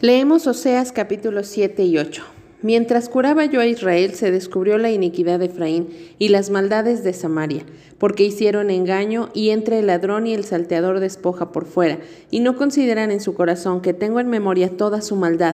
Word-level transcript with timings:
Leemos 0.00 0.46
Oseas 0.46 0.92
capítulos 0.92 1.48
7 1.48 1.82
y 1.82 1.98
8. 1.98 2.22
Mientras 2.62 3.08
curaba 3.08 3.46
yo 3.46 3.60
a 3.60 3.66
Israel, 3.66 4.14
se 4.14 4.30
descubrió 4.30 4.78
la 4.78 4.92
iniquidad 4.92 5.40
de 5.40 5.46
Efraín 5.46 5.88
y 6.20 6.28
las 6.28 6.50
maldades 6.50 7.02
de 7.02 7.12
Samaria, 7.12 7.64
porque 7.98 8.22
hicieron 8.22 8.70
engaño 8.70 9.30
y 9.34 9.50
entre 9.50 9.80
el 9.80 9.88
ladrón 9.88 10.28
y 10.28 10.34
el 10.34 10.44
salteador 10.44 11.00
despoja 11.00 11.50
por 11.50 11.66
fuera, 11.66 11.98
y 12.30 12.38
no 12.38 12.56
consideran 12.56 13.10
en 13.10 13.20
su 13.20 13.34
corazón 13.34 13.80
que 13.80 13.92
tengo 13.92 14.20
en 14.20 14.28
memoria 14.28 14.70
toda 14.70 15.02
su 15.02 15.16
maldad, 15.16 15.50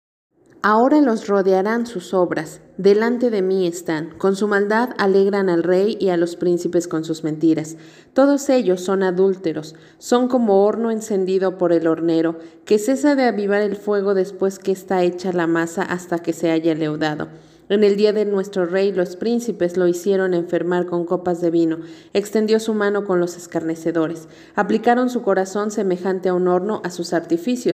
Ahora 0.65 1.01
los 1.01 1.27
rodearán 1.27 1.85
sus 1.85 2.13
obras, 2.13 2.61
delante 2.77 3.29
de 3.29 3.41
mí 3.41 3.67
están, 3.67 4.11
con 4.17 4.37
su 4.37 4.47
maldad 4.47 4.91
alegran 4.97 5.49
al 5.49 5.61
rey 5.61 5.97
y 5.99 6.07
a 6.07 6.15
los 6.15 6.37
príncipes 6.37 6.87
con 6.87 7.03
sus 7.03 7.25
mentiras. 7.25 7.75
Todos 8.13 8.47
ellos 8.47 8.79
son 8.79 9.03
adúlteros, 9.03 9.75
son 9.97 10.29
como 10.29 10.63
horno 10.63 10.89
encendido 10.89 11.57
por 11.57 11.73
el 11.73 11.85
hornero, 11.85 12.39
que 12.63 12.79
cesa 12.79 13.15
de 13.15 13.25
avivar 13.25 13.59
el 13.59 13.75
fuego 13.75 14.13
después 14.13 14.57
que 14.57 14.71
está 14.71 15.03
hecha 15.03 15.33
la 15.33 15.47
masa 15.47 15.81
hasta 15.81 16.19
que 16.19 16.31
se 16.31 16.49
haya 16.49 16.73
leudado. 16.75 17.27
En 17.67 17.83
el 17.83 17.97
día 17.97 18.13
de 18.13 18.23
nuestro 18.23 18.65
rey 18.65 18.93
los 18.93 19.17
príncipes 19.17 19.75
lo 19.75 19.85
hicieron 19.85 20.33
enfermar 20.33 20.85
con 20.85 21.03
copas 21.03 21.41
de 21.41 21.51
vino, 21.51 21.79
extendió 22.13 22.61
su 22.61 22.73
mano 22.73 23.03
con 23.03 23.19
los 23.19 23.35
escarnecedores, 23.35 24.29
aplicaron 24.55 25.09
su 25.09 25.23
corazón 25.23 25.71
semejante 25.71 26.29
a 26.29 26.33
un 26.33 26.47
horno 26.47 26.81
a 26.85 26.89
sus 26.89 27.11
artificios 27.11 27.72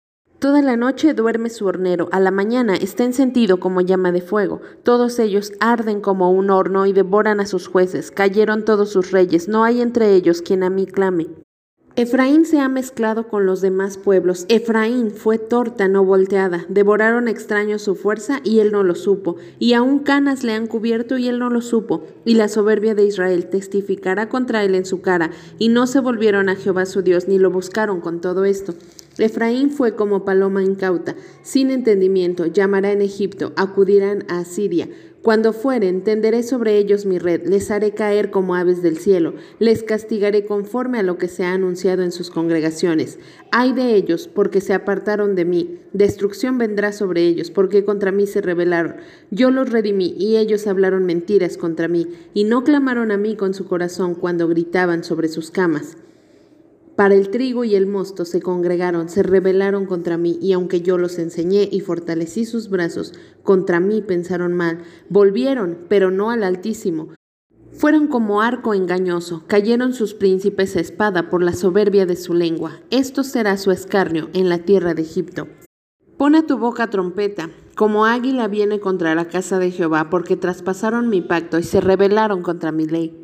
Toda 0.44 0.62
la 0.62 0.76
noche 0.76 1.14
duerme 1.14 1.50
su 1.50 1.66
hornero, 1.68 2.10
a 2.12 2.20
la 2.20 2.30
mañana 2.30 2.76
está 2.76 3.06
encendido 3.06 3.62
como 3.62 3.80
llama 3.80 4.12
de 4.12 4.20
fuego. 4.20 4.60
Todos 4.84 5.18
ellos 5.20 5.54
arden 5.62 6.02
como 6.02 6.32
un 6.34 6.50
horno 6.50 6.86
y 6.86 6.92
devoran 6.92 7.40
a 7.40 7.46
sus 7.46 7.70
jueces. 7.70 8.12
Cayeron 8.12 8.66
todos 8.66 8.90
sus 8.90 9.12
reyes, 9.12 9.48
no 9.48 9.64
hay 9.64 9.80
entre 9.80 10.14
ellos 10.14 10.42
quien 10.42 10.64
a 10.64 10.70
mí 10.70 10.86
clame. 10.86 11.28
Efraín 11.96 12.46
se 12.46 12.60
ha 12.60 12.68
mezclado 12.68 13.30
con 13.30 13.46
los 13.46 13.62
demás 13.62 13.98
pueblos. 13.98 14.46
Efraín 14.50 15.12
fue 15.12 15.38
torta 15.38 15.88
no 15.88 16.04
volteada. 16.04 16.66
Devoraron 16.68 17.30
extraños 17.30 17.82
su 17.84 17.96
fuerza 17.96 18.42
y 18.44 18.60
él 18.60 18.74
no 18.74 18.84
lo 18.84 18.96
supo. 18.96 19.38
Y 19.60 19.74
aún 19.74 20.00
canas 20.00 20.44
le 20.44 20.52
han 20.52 20.68
cubierto 20.68 21.18
y 21.18 21.30
él 21.30 21.40
no 21.40 21.50
lo 21.50 21.62
supo. 21.62 22.04
Y 22.26 22.34
la 22.34 22.50
soberbia 22.50 22.96
de 22.96 23.06
Israel 23.06 23.48
testificará 23.48 24.28
contra 24.28 24.66
él 24.66 24.76
en 24.76 24.86
su 24.86 25.00
cara. 25.00 25.32
Y 25.58 25.70
no 25.70 25.88
se 25.88 26.02
volvieron 26.02 26.50
a 26.50 26.56
Jehová 26.56 26.86
su 26.86 27.02
Dios 27.02 27.30
ni 27.30 27.40
lo 27.40 27.50
buscaron 27.50 28.02
con 28.02 28.20
todo 28.20 28.44
esto. 28.44 28.74
Efraín 29.18 29.70
fue 29.70 29.96
como 29.96 30.26
paloma 30.26 30.64
incauta, 30.64 31.16
sin 31.44 31.70
entendimiento, 31.70 32.48
llamará 32.48 32.92
en 32.92 33.02
Egipto, 33.02 33.54
acudirán 33.56 34.26
a 34.28 34.40
Asiria. 34.40 34.90
Cuando 35.22 35.54
fueren, 35.54 36.04
tenderé 36.04 36.44
sobre 36.44 36.78
ellos 36.78 37.06
mi 37.06 37.18
red, 37.18 37.48
les 37.48 37.72
haré 37.72 37.92
caer 37.92 38.30
como 38.30 38.56
aves 38.56 38.82
del 38.82 38.98
cielo, 38.98 39.36
les 39.58 39.82
castigaré 39.82 40.46
conforme 40.46 41.00
a 41.00 41.04
lo 41.04 41.18
que 41.18 41.30
se 41.30 41.46
ha 41.46 41.54
anunciado 41.54 42.04
en 42.04 42.12
sus 42.12 42.30
congregaciones. 42.30 43.20
Ay 43.50 43.72
de 43.72 43.96
ellos, 43.96 44.28
porque 44.28 44.60
se 44.60 44.74
apartaron 44.74 45.36
de 45.36 45.46
mí, 45.46 45.80
destrucción 45.94 46.58
vendrá 46.58 46.92
sobre 46.92 47.22
ellos, 47.22 47.52
porque 47.52 47.86
contra 47.86 48.12
mí 48.12 48.28
se 48.28 48.42
rebelaron. 48.42 48.96
Yo 49.32 49.50
los 49.50 49.70
redimí, 49.70 50.14
y 50.18 50.36
ellos 50.36 50.68
hablaron 50.68 51.06
mentiras 51.06 51.56
contra 51.56 51.88
mí, 51.88 52.08
y 52.34 52.44
no 52.44 52.66
clamaron 52.66 53.10
a 53.12 53.18
mí 53.18 53.38
con 53.38 53.54
su 53.54 53.66
corazón 53.66 54.16
cuando 54.16 54.50
gritaban 54.50 55.06
sobre 55.06 55.30
sus 55.30 55.52
camas. 55.52 55.96
Para 56.96 57.16
el 57.16 57.30
trigo 57.30 57.64
y 57.64 57.74
el 57.74 57.88
mosto 57.88 58.24
se 58.24 58.40
congregaron, 58.40 59.10
se 59.10 59.24
rebelaron 59.24 59.88
contra 59.88 60.16
mí, 60.18 60.38
y 60.40 60.54
aunque 60.54 60.82
yo 60.82 61.00
los 61.00 61.18
enseñé 61.18 61.68
y 61.72 61.80
fortalecí 61.80 62.46
sus 62.46 62.70
brazos, 62.70 63.14
contra 63.42 63.80
mí 63.80 64.04
pensaron 64.04 64.54
mal, 64.54 64.84
volvieron, 65.10 65.80
pero 65.90 66.12
no 66.12 66.30
al 66.30 66.44
Altísimo. 66.44 67.10
Fueron 67.72 68.06
como 68.06 68.44
arco 68.44 68.76
engañoso, 68.76 69.44
cayeron 69.48 69.94
sus 69.94 70.14
príncipes 70.14 70.76
a 70.76 70.82
espada 70.82 71.32
por 71.32 71.42
la 71.42 71.54
soberbia 71.54 72.06
de 72.06 72.16
su 72.16 72.36
lengua. 72.36 72.80
Esto 72.92 73.24
será 73.24 73.58
su 73.58 73.72
escarnio 73.72 74.30
en 74.34 74.48
la 74.48 74.60
tierra 74.60 74.94
de 74.94 75.02
Egipto. 75.02 75.48
Pon 76.18 76.36
a 76.36 76.46
tu 76.46 76.60
boca 76.60 76.92
trompeta, 76.92 77.50
como 77.76 78.06
águila 78.06 78.48
viene 78.48 78.80
contra 78.80 79.16
la 79.16 79.28
casa 79.28 79.58
de 79.58 79.72
Jehová, 79.72 80.12
porque 80.12 80.38
traspasaron 80.38 81.10
mi 81.10 81.22
pacto 81.22 81.58
y 81.58 81.64
se 81.64 81.82
rebelaron 81.82 82.44
contra 82.44 82.72
mi 82.72 82.86
ley. 82.86 83.23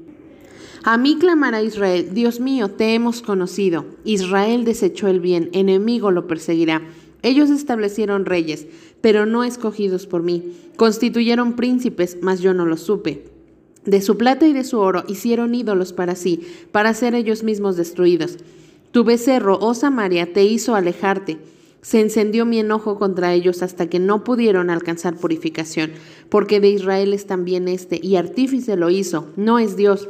A 0.84 0.97
mí 0.97 1.17
clamará 1.17 1.62
Israel, 1.62 2.09
Dios 2.13 2.40
mío, 2.40 2.69
te 2.69 2.94
hemos 2.94 3.22
conocido. 3.22 3.85
Israel 4.06 4.63
desechó 4.63 5.07
el 5.07 5.19
bien, 5.19 5.50
enemigo 5.51 6.12
lo 6.12 6.25
perseguirá. 6.25 6.81
Ellos 7.22 7.50
establecieron 7.50 8.25
reyes, 8.25 8.67
pero 9.01 9.25
no 9.25 9.44
escogidos 9.44 10.07
por 10.07 10.23
mí. 10.23 10.53
Constituyeron 10.78 11.53
príncipes, 11.53 12.18
mas 12.22 12.39
yo 12.39 12.53
no 12.53 12.66
los 12.66 12.81
supe. 12.81 13.25
De 13.85 14.01
su 14.01 14.18
plata 14.18 14.47
y 14.47 14.53
de 14.53 14.63
su 14.63 14.79
oro 14.79 15.03
hicieron 15.07 15.53
ídolos 15.53 15.91
para 15.91 16.16
sí, 16.16 16.41
para 16.72 16.94
ser 16.94 17.13
ellos 17.16 17.44
mismos 17.44 17.75
destruidos. 17.75 18.38
Tu 18.91 19.03
becerro, 19.03 19.57
oh 19.62 19.73
Samaria, 19.73 20.31
te 20.31 20.45
hizo 20.45 20.75
alejarte. 20.75 21.39
Se 21.81 22.00
encendió 22.00 22.45
mi 22.45 22.59
enojo 22.59 22.97
contra 22.97 23.34
ellos 23.34 23.63
hasta 23.63 23.89
que 23.89 24.00
no 24.00 24.23
pudieron 24.23 24.69
alcanzar 24.69 25.16
purificación, 25.16 25.91
porque 26.29 26.59
de 26.59 26.69
Israel 26.69 27.13
es 27.13 27.25
también 27.25 27.68
este, 27.68 28.00
y 28.01 28.16
artífice 28.16 28.75
lo 28.75 28.89
hizo, 28.89 29.28
no 29.38 29.59
es 29.59 29.78
Dios 29.78 30.09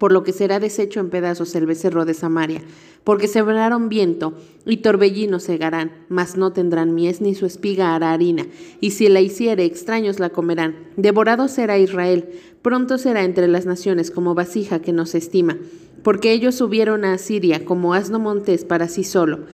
por 0.00 0.12
lo 0.12 0.22
que 0.22 0.32
será 0.32 0.58
deshecho 0.60 0.98
en 0.98 1.10
pedazos 1.10 1.54
el 1.54 1.66
becerro 1.66 2.06
de 2.06 2.14
Samaria, 2.14 2.62
porque 3.04 3.28
sembraron 3.28 3.90
viento 3.90 4.32
y 4.64 4.78
torbellino 4.78 5.38
segarán, 5.40 6.06
mas 6.08 6.38
no 6.38 6.54
tendrán 6.54 6.94
mies 6.94 7.20
ni 7.20 7.34
su 7.34 7.44
espiga 7.44 7.94
hará 7.94 8.12
harina, 8.12 8.46
y 8.80 8.92
si 8.92 9.10
la 9.10 9.20
hiciere 9.20 9.66
extraños 9.66 10.18
la 10.18 10.30
comerán. 10.30 10.88
Devorado 10.96 11.48
será 11.48 11.76
Israel, 11.78 12.30
pronto 12.62 12.96
será 12.96 13.24
entre 13.24 13.46
las 13.46 13.66
naciones 13.66 14.10
como 14.10 14.34
vasija 14.34 14.80
que 14.80 14.94
no 14.94 15.04
se 15.04 15.18
estima, 15.18 15.58
porque 16.02 16.32
ellos 16.32 16.54
subieron 16.54 17.04
a 17.04 17.12
Asiria 17.12 17.66
como 17.66 17.92
asno 17.92 18.18
montés 18.18 18.64
para 18.64 18.88
sí 18.88 19.04
solo, 19.04 19.48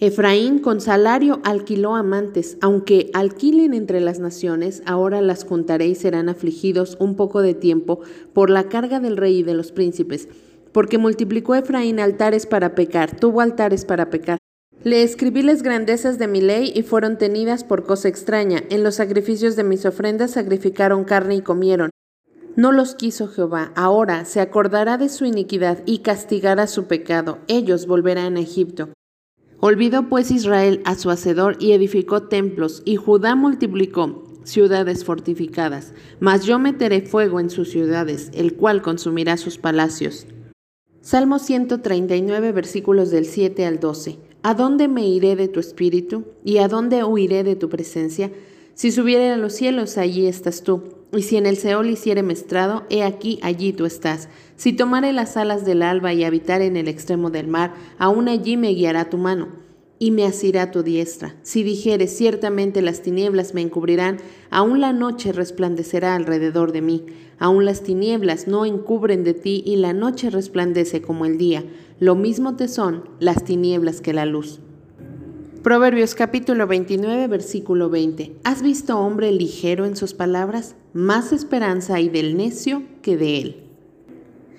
Efraín 0.00 0.60
con 0.60 0.80
salario 0.80 1.40
alquiló 1.42 1.96
amantes, 1.96 2.56
aunque 2.60 3.10
alquilen 3.14 3.74
entre 3.74 4.00
las 4.00 4.20
naciones, 4.20 4.80
ahora 4.86 5.20
las 5.20 5.44
juntaré 5.44 5.88
y 5.88 5.96
serán 5.96 6.28
afligidos 6.28 6.96
un 7.00 7.16
poco 7.16 7.42
de 7.42 7.54
tiempo 7.54 7.98
por 8.32 8.48
la 8.48 8.68
carga 8.68 9.00
del 9.00 9.16
rey 9.16 9.38
y 9.38 9.42
de 9.42 9.54
los 9.54 9.72
príncipes, 9.72 10.28
porque 10.70 10.98
multiplicó 10.98 11.56
Efraín 11.56 11.98
altares 11.98 12.46
para 12.46 12.76
pecar, 12.76 13.18
tuvo 13.18 13.40
altares 13.40 13.84
para 13.84 14.08
pecar. 14.08 14.38
Le 14.84 15.02
escribí 15.02 15.42
las 15.42 15.64
grandezas 15.64 16.16
de 16.16 16.28
mi 16.28 16.40
ley 16.40 16.72
y 16.72 16.82
fueron 16.82 17.18
tenidas 17.18 17.64
por 17.64 17.82
cosa 17.82 18.06
extraña. 18.06 18.62
En 18.70 18.84
los 18.84 18.94
sacrificios 18.94 19.56
de 19.56 19.64
mis 19.64 19.84
ofrendas 19.84 20.30
sacrificaron 20.30 21.02
carne 21.02 21.34
y 21.34 21.42
comieron. 21.42 21.90
No 22.54 22.70
los 22.70 22.94
quiso 22.94 23.26
Jehová. 23.26 23.72
Ahora 23.74 24.24
se 24.24 24.40
acordará 24.40 24.96
de 24.96 25.08
su 25.08 25.24
iniquidad 25.24 25.78
y 25.84 25.98
castigará 25.98 26.68
su 26.68 26.84
pecado. 26.84 27.38
Ellos 27.48 27.88
volverán 27.88 28.36
a 28.36 28.40
Egipto. 28.40 28.90
Olvidó 29.60 30.08
pues 30.08 30.30
Israel 30.30 30.82
a 30.84 30.94
su 30.94 31.10
hacedor 31.10 31.56
y 31.58 31.72
edificó 31.72 32.22
templos, 32.22 32.82
y 32.84 32.94
Judá 32.94 33.34
multiplicó 33.34 34.22
ciudades 34.44 35.04
fortificadas. 35.04 35.94
Mas 36.20 36.44
yo 36.44 36.60
meteré 36.60 37.02
fuego 37.02 37.40
en 37.40 37.50
sus 37.50 37.70
ciudades, 37.70 38.30
el 38.34 38.54
cual 38.54 38.82
consumirá 38.82 39.36
sus 39.36 39.58
palacios. 39.58 40.26
Salmo 41.00 41.40
139 41.40 42.52
versículos 42.52 43.10
del 43.10 43.26
7 43.26 43.66
al 43.66 43.80
12. 43.80 44.18
¿A 44.44 44.54
dónde 44.54 44.86
me 44.86 45.08
iré 45.08 45.34
de 45.34 45.48
tu 45.48 45.58
espíritu? 45.58 46.24
¿Y 46.44 46.58
a 46.58 46.68
dónde 46.68 47.02
huiré 47.02 47.42
de 47.42 47.56
tu 47.56 47.68
presencia? 47.68 48.30
Si 48.74 48.92
subiere 48.92 49.30
a 49.30 49.36
los 49.36 49.54
cielos, 49.54 49.98
allí 49.98 50.28
estás 50.28 50.62
tú. 50.62 50.97
Y 51.16 51.22
si 51.22 51.36
en 51.36 51.46
el 51.46 51.56
Seol 51.56 51.88
hiciere 51.88 52.22
mestrado, 52.22 52.84
he 52.90 53.02
aquí, 53.02 53.38
allí 53.42 53.72
tú 53.72 53.86
estás. 53.86 54.28
Si 54.56 54.74
tomare 54.74 55.12
las 55.12 55.36
alas 55.36 55.64
del 55.64 55.82
alba 55.82 56.12
y 56.12 56.24
habitar 56.24 56.60
en 56.60 56.76
el 56.76 56.86
extremo 56.86 57.30
del 57.30 57.48
mar, 57.48 57.72
aún 57.98 58.28
allí 58.28 58.56
me 58.56 58.74
guiará 58.74 59.08
tu 59.08 59.16
mano 59.16 59.48
y 59.98 60.10
me 60.10 60.24
asirá 60.24 60.70
tu 60.70 60.82
diestra. 60.82 61.34
Si 61.42 61.62
dijere, 61.62 62.06
ciertamente 62.06 62.82
las 62.82 63.02
tinieblas 63.02 63.54
me 63.54 63.62
encubrirán, 63.62 64.18
aún 64.50 64.80
la 64.80 64.92
noche 64.92 65.32
resplandecerá 65.32 66.14
alrededor 66.14 66.72
de 66.72 66.82
mí. 66.82 67.06
Aún 67.38 67.64
las 67.64 67.82
tinieblas 67.82 68.46
no 68.46 68.64
encubren 68.64 69.24
de 69.24 69.34
ti 69.34 69.62
y 69.64 69.76
la 69.76 69.92
noche 69.92 70.30
resplandece 70.30 71.02
como 71.02 71.24
el 71.24 71.38
día. 71.38 71.64
Lo 72.00 72.14
mismo 72.14 72.56
te 72.56 72.68
son 72.68 73.08
las 73.18 73.44
tinieblas 73.44 74.00
que 74.00 74.12
la 74.12 74.26
luz. 74.26 74.60
Proverbios 75.62 76.14
capítulo 76.14 76.66
29, 76.66 77.26
versículo 77.26 77.90
20. 77.90 78.36
¿Has 78.44 78.62
visto 78.62 78.98
hombre 78.98 79.32
ligero 79.32 79.86
en 79.86 79.96
sus 79.96 80.14
palabras? 80.14 80.76
Más 80.92 81.32
esperanza 81.32 81.96
hay 81.96 82.08
del 82.08 82.36
necio 82.36 82.82
que 83.02 83.16
de 83.16 83.40
él. 83.40 83.56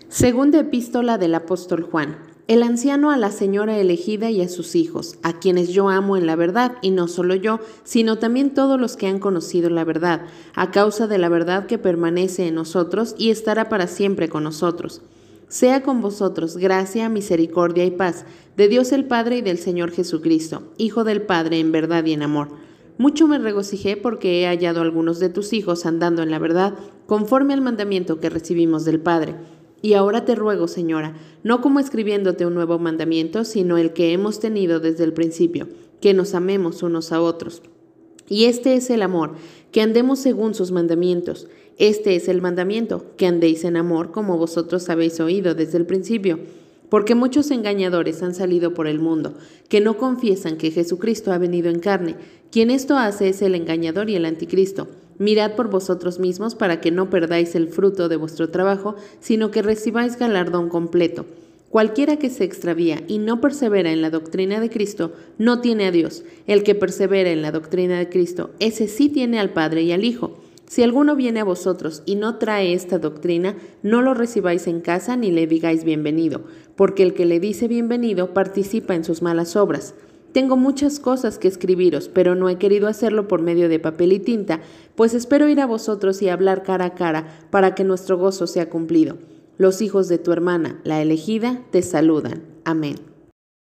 Segunda 0.09 0.59
epístola 0.59 1.17
del 1.17 1.35
apóstol 1.35 1.83
Juan. 1.83 2.17
El 2.47 2.63
anciano 2.63 3.11
a 3.11 3.17
la 3.17 3.31
señora 3.31 3.77
elegida 3.77 4.31
y 4.31 4.41
a 4.41 4.49
sus 4.49 4.75
hijos, 4.75 5.17
a 5.21 5.39
quienes 5.39 5.69
yo 5.69 5.89
amo 5.89 6.17
en 6.17 6.25
la 6.25 6.35
verdad, 6.35 6.77
y 6.81 6.91
no 6.91 7.07
solo 7.07 7.35
yo, 7.35 7.59
sino 7.83 8.17
también 8.17 8.53
todos 8.53 8.79
los 8.79 8.95
que 8.95 9.07
han 9.07 9.19
conocido 9.19 9.69
la 9.69 9.83
verdad, 9.83 10.25
a 10.55 10.71
causa 10.71 11.07
de 11.07 11.19
la 11.19 11.29
verdad 11.29 11.67
que 11.67 11.77
permanece 11.77 12.47
en 12.47 12.55
nosotros 12.55 13.15
y 13.17 13.29
estará 13.29 13.69
para 13.69 13.87
siempre 13.87 14.29
con 14.29 14.43
nosotros 14.43 15.01
sea 15.49 15.81
con 15.81 15.99
vosotros 15.99 16.57
gracia, 16.57 17.09
misericordia 17.09 17.83
y 17.83 17.91
paz 17.91 18.23
de 18.55 18.67
Dios 18.67 18.91
el 18.91 19.05
Padre 19.05 19.39
y 19.39 19.41
del 19.41 19.57
Señor 19.57 19.91
Jesucristo, 19.91 20.63
Hijo 20.77 21.03
del 21.03 21.23
Padre 21.23 21.59
en 21.59 21.71
verdad 21.71 22.05
y 22.05 22.13
en 22.13 22.21
amor. 22.21 22.49
Mucho 22.99 23.29
me 23.29 23.37
regocijé 23.37 23.95
porque 23.95 24.41
he 24.41 24.45
hallado 24.45 24.81
a 24.81 24.83
algunos 24.83 25.19
de 25.19 25.29
tus 25.29 25.53
hijos 25.53 25.85
andando 25.85 26.21
en 26.21 26.31
la 26.31 26.37
verdad, 26.37 26.73
conforme 27.05 27.53
al 27.53 27.61
mandamiento 27.61 28.19
que 28.19 28.29
recibimos 28.29 28.83
del 28.83 28.99
Padre. 28.99 29.35
Y 29.81 29.93
ahora 29.93 30.25
te 30.25 30.35
ruego, 30.35 30.67
Señora, 30.67 31.13
no 31.41 31.61
como 31.61 31.79
escribiéndote 31.79 32.45
un 32.45 32.55
nuevo 32.55 32.77
mandamiento, 32.77 33.45
sino 33.45 33.77
el 33.77 33.93
que 33.93 34.11
hemos 34.11 34.41
tenido 34.41 34.81
desde 34.81 35.05
el 35.05 35.13
principio, 35.13 35.69
que 36.01 36.13
nos 36.13 36.35
amemos 36.35 36.83
unos 36.83 37.13
a 37.13 37.21
otros. 37.21 37.61
Y 38.27 38.45
este 38.45 38.75
es 38.75 38.89
el 38.89 39.01
amor, 39.01 39.35
que 39.71 39.81
andemos 39.81 40.19
según 40.19 40.53
sus 40.53 40.73
mandamientos. 40.73 41.47
Este 41.77 42.17
es 42.17 42.27
el 42.27 42.41
mandamiento, 42.41 43.05
que 43.15 43.27
andéis 43.27 43.63
en 43.63 43.77
amor 43.77 44.11
como 44.11 44.37
vosotros 44.37 44.89
habéis 44.89 45.21
oído 45.21 45.55
desde 45.55 45.77
el 45.77 45.85
principio. 45.85 46.39
Porque 46.89 47.15
muchos 47.15 47.51
engañadores 47.51 48.21
han 48.23 48.33
salido 48.33 48.73
por 48.73 48.87
el 48.87 48.99
mundo, 48.99 49.35
que 49.67 49.81
no 49.81 49.97
confiesan 49.97 50.57
que 50.57 50.71
Jesucristo 50.71 51.31
ha 51.31 51.37
venido 51.37 51.69
en 51.69 51.79
carne. 51.79 52.15
Quien 52.51 52.71
esto 52.71 52.97
hace 52.97 53.29
es 53.29 53.41
el 53.41 53.55
engañador 53.55 54.09
y 54.09 54.15
el 54.15 54.25
anticristo. 54.25 54.87
Mirad 55.19 55.55
por 55.55 55.69
vosotros 55.69 56.17
mismos 56.17 56.55
para 56.55 56.81
que 56.81 56.91
no 56.91 57.09
perdáis 57.09 57.53
el 57.53 57.67
fruto 57.67 58.09
de 58.09 58.15
vuestro 58.15 58.49
trabajo, 58.49 58.95
sino 59.19 59.51
que 59.51 59.61
recibáis 59.61 60.17
galardón 60.17 60.69
completo. 60.69 61.25
Cualquiera 61.69 62.17
que 62.17 62.31
se 62.31 62.45
extravía 62.45 63.03
y 63.07 63.19
no 63.19 63.41
persevera 63.41 63.91
en 63.91 64.01
la 64.01 64.09
doctrina 64.09 64.59
de 64.59 64.71
Cristo, 64.71 65.13
no 65.37 65.61
tiene 65.61 65.85
a 65.85 65.91
Dios. 65.91 66.23
El 66.47 66.63
que 66.63 66.73
persevera 66.73 67.29
en 67.29 67.43
la 67.43 67.51
doctrina 67.51 67.99
de 67.99 68.09
Cristo, 68.09 68.49
ese 68.59 68.87
sí 68.87 69.09
tiene 69.09 69.39
al 69.39 69.51
Padre 69.51 69.83
y 69.83 69.91
al 69.91 70.03
Hijo. 70.03 70.39
Si 70.69 70.83
alguno 70.83 71.15
viene 71.15 71.39
a 71.39 71.45
vosotros 71.45 72.03
y 72.05 72.13
no 72.13 72.35
trae 72.35 72.73
esta 72.73 72.99
doctrina, 72.99 73.55
no 73.81 74.03
lo 74.03 74.13
recibáis 74.13 74.67
en 74.67 74.81
casa 74.81 75.17
ni 75.17 75.31
le 75.31 75.47
digáis 75.47 75.83
bienvenido, 75.83 76.43
porque 76.75 77.01
el 77.01 77.15
que 77.15 77.25
le 77.25 77.39
dice 77.39 77.67
bienvenido 77.67 78.35
participa 78.35 78.93
en 78.93 79.03
sus 79.03 79.23
malas 79.23 79.55
obras. 79.55 79.95
Tengo 80.31 80.57
muchas 80.57 80.99
cosas 80.99 81.39
que 81.39 81.47
escribiros, 81.47 82.07
pero 82.07 82.35
no 82.35 82.49
he 82.49 82.59
querido 82.59 82.87
hacerlo 82.87 83.27
por 83.27 83.41
medio 83.41 83.67
de 83.67 83.79
papel 83.79 84.13
y 84.13 84.19
tinta, 84.19 84.61
pues 84.93 85.15
espero 85.15 85.49
ir 85.49 85.59
a 85.59 85.65
vosotros 85.65 86.21
y 86.21 86.29
hablar 86.29 86.61
cara 86.61 86.85
a 86.85 86.93
cara, 86.93 87.25
para 87.49 87.73
que 87.73 87.83
nuestro 87.83 88.19
gozo 88.19 88.45
sea 88.45 88.69
cumplido. 88.69 89.17
Los 89.57 89.81
hijos 89.81 90.07
de 90.07 90.19
tu 90.19 90.31
hermana, 90.31 90.79
la 90.83 91.01
elegida, 91.01 91.63
te 91.71 91.81
saludan. 91.81 92.43
Amén. 92.63 93.08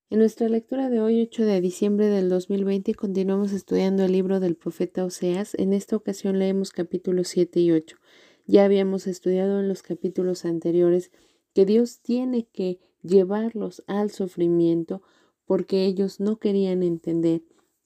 En 0.10 0.20
nuestra 0.20 0.48
lectura 0.48 0.90
de 0.90 1.02
hoy, 1.02 1.22
8 1.22 1.44
de 1.44 1.60
diciembre 1.60 2.08
del 2.08 2.30
2020, 2.30 2.96
continuamos 2.96 3.52
estudiando 3.52 4.06
el 4.06 4.14
libro 4.14 4.40
del 4.40 4.56
profeta 4.56 5.04
Oseas. 5.04 5.54
En 5.56 5.74
esta 5.74 5.98
ocasión 5.98 6.40
leemos 6.40 6.72
capítulos 6.72 7.28
7 7.28 7.60
y 7.60 7.74
8. 7.74 7.98
Ya 8.46 8.64
habíamos 8.64 9.06
estudiado 9.06 9.60
en 9.60 9.68
los 9.68 9.84
capítulos 9.84 10.46
anteriores 10.46 11.12
que 11.54 11.66
Dios 11.66 12.00
tiene 12.00 12.48
que 12.48 12.80
llevarlos 13.04 13.84
al 13.86 14.10
sufrimiento 14.10 15.02
porque 15.46 15.84
ellos 15.84 16.22
no 16.22 16.40
querían 16.40 16.84
entender. 16.84 17.42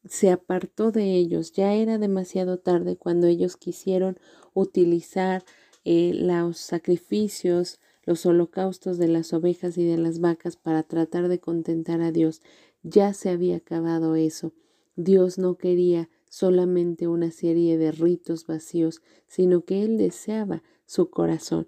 Se 0.06 0.29
apartó 0.29 0.91
de 0.91 1.15
ellos. 1.15 1.53
Ya 1.53 1.73
era 1.73 1.97
demasiado 1.97 2.59
tarde 2.59 2.97
cuando 2.97 3.25
ellos 3.25 3.57
quisieron 3.57 4.19
utilizar 4.53 5.44
eh, 5.85 6.12
los 6.13 6.59
sacrificios, 6.59 7.79
los 8.03 8.25
holocaustos 8.25 8.98
de 8.98 9.07
las 9.07 9.33
ovejas 9.33 9.77
y 9.77 9.86
de 9.86 9.98
las 9.98 10.19
vacas 10.19 10.56
para 10.56 10.83
tratar 10.83 11.27
de 11.27 11.39
contentar 11.39 12.01
a 12.01 12.12
Dios. 12.12 12.42
Ya 12.83 13.13
se 13.13 13.30
había 13.30 13.57
acabado 13.57 14.15
eso. 14.15 14.53
Dios 14.95 15.38
no 15.38 15.57
quería 15.57 16.09
solamente 16.30 17.07
una 17.07 17.31
serie 17.31 17.77
de 17.77 17.92
ritos 17.92 18.45
vacíos, 18.48 19.01
sino 19.27 19.65
que 19.65 19.83
Él 19.83 19.98
deseaba 19.98 20.63
su 20.86 21.09
corazón. 21.09 21.68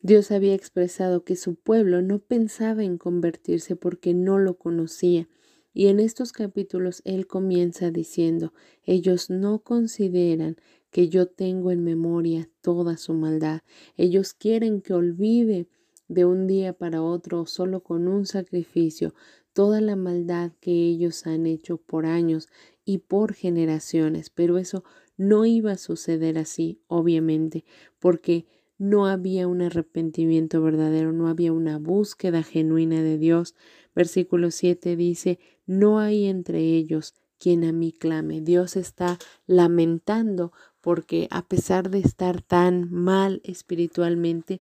Dios 0.00 0.30
había 0.30 0.54
expresado 0.54 1.24
que 1.24 1.34
su 1.34 1.56
pueblo 1.56 2.02
no 2.02 2.20
pensaba 2.20 2.84
en 2.84 2.98
convertirse 2.98 3.74
porque 3.74 4.14
no 4.14 4.38
lo 4.38 4.56
conocía. 4.56 5.28
Y 5.74 5.88
en 5.88 6.00
estos 6.00 6.32
capítulos 6.32 7.02
Él 7.04 7.26
comienza 7.26 7.90
diciendo, 7.90 8.52
ellos 8.84 9.28
no 9.28 9.60
consideran 9.60 10.56
que 10.90 11.08
yo 11.08 11.26
tengo 11.26 11.70
en 11.70 11.84
memoria 11.84 12.48
toda 12.60 12.96
su 12.96 13.14
maldad. 13.14 13.60
Ellos 13.96 14.34
quieren 14.34 14.80
que 14.80 14.94
olvide 14.94 15.68
de 16.08 16.24
un 16.24 16.46
día 16.46 16.72
para 16.72 17.02
otro 17.02 17.46
solo 17.46 17.82
con 17.82 18.08
un 18.08 18.24
sacrificio 18.26 19.14
toda 19.58 19.80
la 19.80 19.96
maldad 19.96 20.52
que 20.60 20.70
ellos 20.70 21.26
han 21.26 21.44
hecho 21.44 21.78
por 21.78 22.06
años 22.06 22.48
y 22.84 22.98
por 22.98 23.34
generaciones. 23.34 24.30
Pero 24.30 24.56
eso 24.56 24.84
no 25.16 25.46
iba 25.46 25.72
a 25.72 25.78
suceder 25.78 26.38
así, 26.38 26.80
obviamente, 26.86 27.64
porque 27.98 28.46
no 28.78 29.06
había 29.08 29.48
un 29.48 29.62
arrepentimiento 29.62 30.62
verdadero, 30.62 31.12
no 31.12 31.26
había 31.26 31.52
una 31.52 31.78
búsqueda 31.78 32.44
genuina 32.44 33.02
de 33.02 33.18
Dios. 33.18 33.56
Versículo 33.96 34.52
7 34.52 34.94
dice, 34.94 35.40
no 35.66 35.98
hay 35.98 36.26
entre 36.26 36.60
ellos 36.60 37.14
quien 37.40 37.64
a 37.64 37.72
mí 37.72 37.92
clame. 37.92 38.40
Dios 38.40 38.76
está 38.76 39.18
lamentando 39.46 40.52
porque 40.80 41.28
a 41.30 41.46
pesar 41.46 41.90
de 41.90 41.98
estar 41.98 42.42
tan 42.42 42.90
mal 42.90 43.40
espiritualmente, 43.44 44.60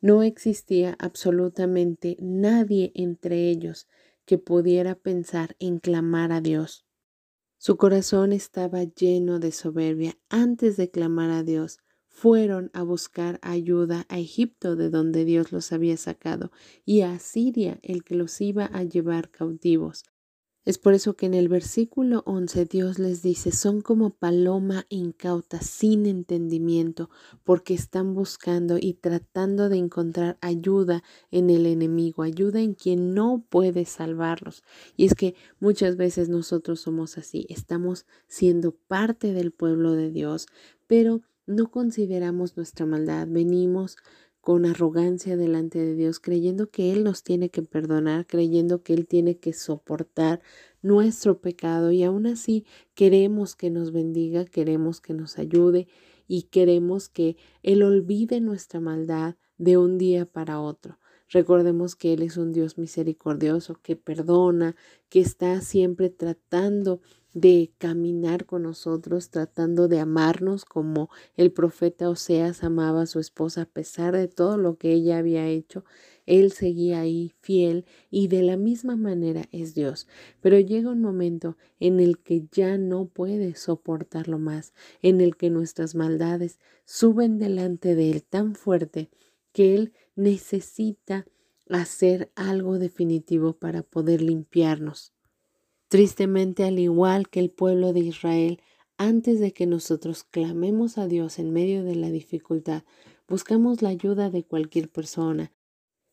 no 0.00 0.22
existía 0.22 0.96
absolutamente 0.98 2.16
nadie 2.20 2.92
entre 2.94 3.50
ellos 3.50 3.86
que 4.24 4.38
pudiera 4.38 4.94
pensar 4.94 5.56
en 5.58 5.78
clamar 5.78 6.32
a 6.32 6.40
Dios. 6.40 6.86
Su 7.58 7.76
corazón 7.76 8.32
estaba 8.32 8.84
lleno 8.84 9.38
de 9.38 9.52
soberbia. 9.52 10.16
Antes 10.30 10.78
de 10.78 10.90
clamar 10.90 11.30
a 11.30 11.42
Dios, 11.42 11.78
fueron 12.06 12.70
a 12.72 12.82
buscar 12.82 13.38
ayuda 13.42 14.06
a 14.08 14.18
Egipto, 14.18 14.76
de 14.76 14.88
donde 14.88 15.24
Dios 15.24 15.52
los 15.52 15.72
había 15.72 15.96
sacado, 15.96 16.50
y 16.84 17.02
a 17.02 17.18
Siria, 17.18 17.78
el 17.82 18.02
que 18.02 18.14
los 18.14 18.40
iba 18.40 18.64
a 18.64 18.82
llevar 18.84 19.30
cautivos. 19.30 20.04
Es 20.66 20.76
por 20.76 20.92
eso 20.92 21.14
que 21.14 21.24
en 21.24 21.32
el 21.32 21.48
versículo 21.48 22.22
11 22.26 22.66
Dios 22.66 22.98
les 22.98 23.22
dice, 23.22 23.50
son 23.50 23.80
como 23.80 24.10
paloma 24.10 24.84
incauta, 24.90 25.62
sin 25.62 26.04
entendimiento, 26.04 27.08
porque 27.44 27.72
están 27.72 28.12
buscando 28.12 28.76
y 28.78 28.92
tratando 28.92 29.70
de 29.70 29.78
encontrar 29.78 30.36
ayuda 30.42 31.02
en 31.30 31.48
el 31.48 31.64
enemigo, 31.64 32.22
ayuda 32.22 32.60
en 32.60 32.74
quien 32.74 33.14
no 33.14 33.42
puede 33.48 33.86
salvarlos. 33.86 34.62
Y 34.98 35.06
es 35.06 35.14
que 35.14 35.34
muchas 35.60 35.96
veces 35.96 36.28
nosotros 36.28 36.80
somos 36.80 37.16
así, 37.16 37.46
estamos 37.48 38.04
siendo 38.28 38.72
parte 38.72 39.32
del 39.32 39.52
pueblo 39.52 39.92
de 39.92 40.10
Dios, 40.10 40.46
pero 40.86 41.22
no 41.46 41.70
consideramos 41.70 42.58
nuestra 42.58 42.84
maldad, 42.84 43.26
venimos 43.28 43.96
con 44.40 44.66
arrogancia 44.66 45.36
delante 45.36 45.78
de 45.78 45.94
Dios, 45.94 46.20
creyendo 46.20 46.70
que 46.70 46.92
Él 46.92 47.04
nos 47.04 47.22
tiene 47.22 47.50
que 47.50 47.62
perdonar, 47.62 48.26
creyendo 48.26 48.82
que 48.82 48.94
Él 48.94 49.06
tiene 49.06 49.38
que 49.38 49.52
soportar 49.52 50.40
nuestro 50.82 51.40
pecado 51.40 51.90
y 51.90 52.02
aún 52.04 52.26
así 52.26 52.64
queremos 52.94 53.56
que 53.56 53.70
nos 53.70 53.92
bendiga, 53.92 54.44
queremos 54.44 55.00
que 55.00 55.12
nos 55.12 55.38
ayude 55.38 55.88
y 56.26 56.44
queremos 56.44 57.08
que 57.08 57.36
Él 57.62 57.82
olvide 57.82 58.40
nuestra 58.40 58.80
maldad 58.80 59.34
de 59.58 59.76
un 59.76 59.98
día 59.98 60.26
para 60.26 60.60
otro. 60.60 60.99
Recordemos 61.30 61.94
que 61.94 62.12
Él 62.12 62.22
es 62.22 62.36
un 62.36 62.52
Dios 62.52 62.76
misericordioso, 62.76 63.78
que 63.82 63.94
perdona, 63.94 64.74
que 65.08 65.20
está 65.20 65.60
siempre 65.60 66.10
tratando 66.10 67.00
de 67.32 67.70
caminar 67.78 68.46
con 68.46 68.64
nosotros, 68.64 69.30
tratando 69.30 69.86
de 69.86 70.00
amarnos 70.00 70.64
como 70.64 71.08
el 71.36 71.52
profeta 71.52 72.08
Oseas 72.08 72.64
amaba 72.64 73.02
a 73.02 73.06
su 73.06 73.20
esposa 73.20 73.62
a 73.62 73.66
pesar 73.66 74.16
de 74.16 74.26
todo 74.26 74.56
lo 74.56 74.76
que 74.76 74.92
ella 74.92 75.18
había 75.18 75.46
hecho. 75.46 75.84
Él 76.26 76.50
seguía 76.50 77.00
ahí 77.00 77.32
fiel 77.40 77.84
y 78.10 78.26
de 78.26 78.42
la 78.42 78.56
misma 78.56 78.96
manera 78.96 79.44
es 79.52 79.74
Dios. 79.74 80.08
Pero 80.40 80.58
llega 80.58 80.90
un 80.90 81.00
momento 81.00 81.56
en 81.78 82.00
el 82.00 82.18
que 82.18 82.44
ya 82.50 82.78
no 82.78 83.06
puede 83.06 83.54
soportarlo 83.54 84.38
más, 84.38 84.72
en 85.02 85.20
el 85.20 85.36
que 85.36 85.50
nuestras 85.50 85.94
maldades 85.94 86.58
suben 86.84 87.38
delante 87.38 87.94
de 87.94 88.10
Él 88.10 88.24
tan 88.24 88.56
fuerte 88.56 89.10
que 89.52 89.74
Él 89.74 89.92
necesita 90.20 91.26
hacer 91.68 92.30
algo 92.34 92.78
definitivo 92.78 93.54
para 93.54 93.82
poder 93.82 94.20
limpiarnos. 94.22 95.12
Tristemente, 95.88 96.64
al 96.64 96.78
igual 96.78 97.28
que 97.28 97.40
el 97.40 97.50
pueblo 97.50 97.92
de 97.92 98.00
Israel, 98.00 98.60
antes 98.96 99.40
de 99.40 99.52
que 99.52 99.66
nosotros 99.66 100.24
clamemos 100.24 100.98
a 100.98 101.06
Dios 101.06 101.38
en 101.38 101.52
medio 101.52 101.84
de 101.84 101.96
la 101.96 102.10
dificultad, 102.10 102.84
buscamos 103.28 103.82
la 103.82 103.88
ayuda 103.88 104.30
de 104.30 104.44
cualquier 104.44 104.90
persona, 104.90 105.52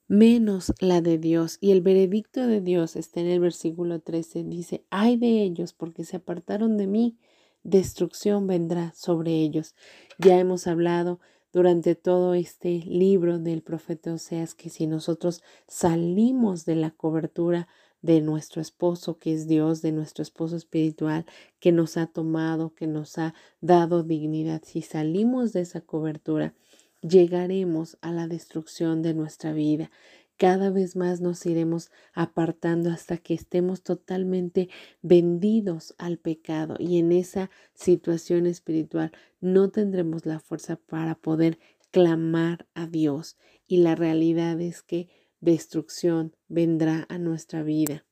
menos 0.07 0.73
la 0.79 1.01
de 1.01 1.17
Dios. 1.17 1.57
Y 1.59 1.71
el 1.71 1.81
veredicto 1.81 2.47
de 2.47 2.61
Dios 2.61 2.95
está 2.95 3.19
en 3.19 3.27
el 3.27 3.39
versículo 3.39 3.99
13. 3.99 4.45
Dice, 4.45 4.85
ay 4.89 5.17
de 5.17 5.43
ellos 5.43 5.73
porque 5.73 6.05
se 6.05 6.17
apartaron 6.17 6.77
de 6.77 6.87
mí, 6.87 7.17
destrucción 7.63 8.47
vendrá 8.47 8.93
sobre 8.95 9.33
ellos. 9.33 9.75
Ya 10.17 10.39
hemos 10.39 10.65
hablado 10.65 11.19
durante 11.57 11.95
todo 11.95 12.35
este 12.35 12.83
libro 12.85 13.39
del 13.39 13.63
profeta 13.63 14.13
Oseas 14.13 14.53
que 14.53 14.69
si 14.69 14.85
nosotros 14.85 15.41
salimos 15.67 16.65
de 16.65 16.75
la 16.75 16.91
cobertura 16.91 17.67
de 18.03 18.21
nuestro 18.21 18.61
esposo, 18.61 19.17
que 19.17 19.33
es 19.33 19.47
Dios, 19.47 19.81
de 19.81 19.91
nuestro 19.91 20.21
esposo 20.21 20.55
espiritual, 20.55 21.25
que 21.59 21.71
nos 21.71 21.97
ha 21.97 22.05
tomado, 22.05 22.75
que 22.75 22.85
nos 22.85 23.17
ha 23.17 23.33
dado 23.59 24.03
dignidad. 24.03 24.61
Si 24.63 24.83
salimos 24.83 25.51
de 25.51 25.61
esa 25.61 25.81
cobertura, 25.81 26.53
llegaremos 27.01 27.97
a 28.01 28.11
la 28.11 28.27
destrucción 28.27 29.01
de 29.01 29.15
nuestra 29.15 29.51
vida. 29.51 29.89
Cada 30.37 30.69
vez 30.69 30.95
más 30.95 31.19
nos 31.19 31.43
iremos 31.47 31.89
apartando 32.13 32.91
hasta 32.91 33.17
que 33.17 33.33
estemos 33.33 33.81
totalmente 33.81 34.69
vendidos 35.01 35.95
al 35.97 36.19
pecado 36.19 36.75
y 36.77 36.99
en 36.99 37.11
esa 37.11 37.49
situación 37.73 38.45
espiritual 38.45 39.11
no 39.41 39.69
tendremos 39.71 40.27
la 40.27 40.39
fuerza 40.39 40.75
para 40.75 41.15
poder 41.15 41.57
clamar 41.89 42.67
a 42.75 42.85
Dios. 42.85 43.37
Y 43.65 43.77
la 43.77 43.95
realidad 43.95 44.61
es 44.61 44.83
que 44.83 45.09
destrucción 45.41 46.35
vendrá 46.47 47.05
a 47.09 47.17
nuestra 47.17 47.63
vida. 47.63 48.05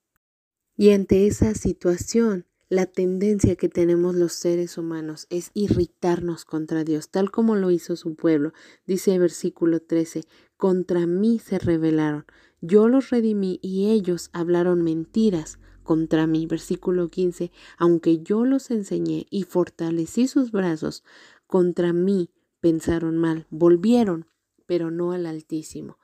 Y 0.76 0.92
ante 0.92 1.28
esa 1.28 1.54
situación, 1.54 2.48
la 2.76 2.86
tendencia 2.86 3.56
que 3.56 3.70
tenemos 3.70 4.16
los 4.16 4.34
seres 4.34 4.78
humanos 4.78 5.28
es 5.30 5.52
irritarnos 5.54 6.44
contra 6.44 6.84
Dios, 6.84 7.10
tal 7.10 7.32
como 7.32 7.56
lo 7.56 7.72
hizo 7.72 7.96
su 7.96 8.16
pueblo. 8.16 8.52
Dice 8.86 9.14
el 9.14 9.22
versículo 9.22 9.80
13, 9.80 10.26
contra 10.58 11.08
mí 11.08 11.40
se 11.40 11.58
rebelaron, 11.58 12.26
yo 12.60 12.90
los 12.90 13.12
redimí 13.12 13.60
y 13.62 13.92
ellos 13.92 14.30
hablaron 14.34 14.82
mentiras 14.82 15.58
contra 15.84 16.28
mí. 16.28 16.48
Versículo 16.48 17.10
15, 17.10 17.52
aunque 17.78 18.20
yo 18.20 18.44
los 18.44 18.70
enseñé 18.72 19.26
y 19.30 19.44
fortalecí 19.44 20.28
sus 20.28 20.52
brazos, 20.52 21.04
contra 21.48 21.94
mí 21.94 22.30
pensaron 22.60 23.18
mal, 23.18 23.48
volvieron, 23.50 24.28
pero 24.66 24.92
no 24.92 25.14
al 25.14 25.28
Altísimo. 25.28 25.98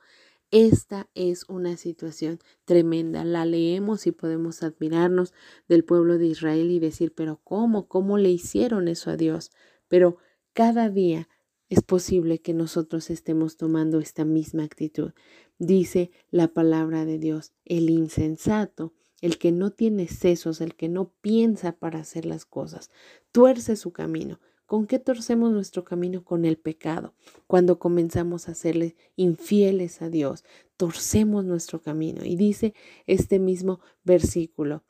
Esta 0.52 1.08
es 1.14 1.48
una 1.48 1.78
situación 1.78 2.38
tremenda. 2.66 3.24
La 3.24 3.46
leemos 3.46 4.06
y 4.06 4.12
podemos 4.12 4.62
admirarnos 4.62 5.32
del 5.66 5.82
pueblo 5.82 6.18
de 6.18 6.26
Israel 6.26 6.70
y 6.70 6.78
decir, 6.78 7.14
pero 7.14 7.40
¿cómo? 7.42 7.88
¿Cómo 7.88 8.18
le 8.18 8.30
hicieron 8.30 8.86
eso 8.86 9.10
a 9.10 9.16
Dios? 9.16 9.50
Pero 9.88 10.18
cada 10.52 10.90
día 10.90 11.26
es 11.70 11.80
posible 11.80 12.42
que 12.42 12.52
nosotros 12.52 13.08
estemos 13.08 13.56
tomando 13.56 13.98
esta 13.98 14.26
misma 14.26 14.64
actitud. 14.64 15.12
Dice 15.58 16.10
la 16.30 16.48
palabra 16.48 17.06
de 17.06 17.18
Dios, 17.18 17.54
el 17.64 17.88
insensato, 17.88 18.92
el 19.22 19.38
que 19.38 19.52
no 19.52 19.70
tiene 19.70 20.06
sesos, 20.06 20.60
el 20.60 20.74
que 20.74 20.90
no 20.90 21.14
piensa 21.22 21.72
para 21.72 22.00
hacer 22.00 22.26
las 22.26 22.44
cosas, 22.44 22.90
tuerce 23.30 23.74
su 23.76 23.92
camino 23.92 24.38
¿Con 24.72 24.86
qué 24.86 24.98
torcemos 24.98 25.52
nuestro 25.52 25.84
camino? 25.84 26.24
Con 26.24 26.46
el 26.46 26.56
pecado. 26.56 27.12
Cuando 27.46 27.78
comenzamos 27.78 28.48
a 28.48 28.54
serle 28.54 28.96
infieles 29.16 30.00
a 30.00 30.08
Dios, 30.08 30.44
torcemos 30.78 31.44
nuestro 31.44 31.82
camino. 31.82 32.24
Y 32.24 32.36
dice 32.36 32.72
este 33.06 33.38
mismo 33.38 33.80
versículo, 34.02 34.82